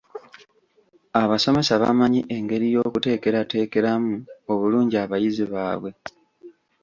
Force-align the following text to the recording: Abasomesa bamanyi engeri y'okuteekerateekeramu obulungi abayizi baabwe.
Abasomesa 1.21 1.73
bamanyi 1.83 2.21
engeri 2.35 2.65
y'okuteekerateekeramu 2.75 4.13
obulungi 4.51 4.95
abayizi 5.03 5.43
baabwe. 5.53 5.91